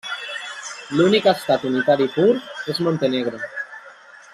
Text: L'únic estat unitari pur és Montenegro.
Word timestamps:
L'únic 1.01 1.29
estat 1.33 1.67
unitari 1.73 2.09
pur 2.17 2.27
és 2.75 2.83
Montenegro. 2.89 3.47